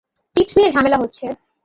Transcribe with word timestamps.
Tips 0.35 0.53
নিয়ে 0.57 0.73
ঝামেলা 0.75 0.97
হয়েছে। 0.97 1.25